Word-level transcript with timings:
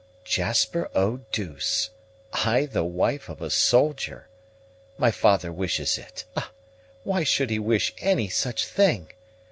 "Jasper 0.23 0.89
Eau 0.95 1.17
douce! 1.31 1.91
I 2.33 2.65
the 2.65 2.83
wife 2.83 3.29
of 3.29 3.39
a 3.39 3.51
soldier! 3.51 4.29
My 4.97 5.11
father 5.11 5.53
wishes 5.53 5.95
it! 5.99 6.25
Why 7.03 7.23
should 7.23 7.51
he 7.51 7.59
wish 7.59 7.93
any 7.99 8.27
such 8.27 8.65
thing? 8.65 9.09